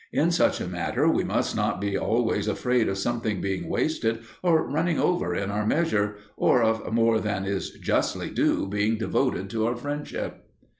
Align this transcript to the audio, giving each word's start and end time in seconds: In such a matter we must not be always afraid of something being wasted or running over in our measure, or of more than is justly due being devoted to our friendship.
In 0.11 0.31
such 0.31 0.59
a 0.59 0.67
matter 0.67 1.07
we 1.07 1.23
must 1.23 1.55
not 1.55 1.79
be 1.79 1.95
always 1.95 2.47
afraid 2.47 2.89
of 2.89 2.97
something 2.97 3.39
being 3.39 3.69
wasted 3.69 4.21
or 4.41 4.65
running 4.67 4.99
over 4.99 5.35
in 5.35 5.51
our 5.51 5.63
measure, 5.63 6.15
or 6.35 6.63
of 6.63 6.91
more 6.91 7.19
than 7.19 7.45
is 7.45 7.69
justly 7.79 8.31
due 8.31 8.65
being 8.67 8.97
devoted 8.97 9.47
to 9.51 9.67
our 9.67 9.75
friendship. 9.75 10.43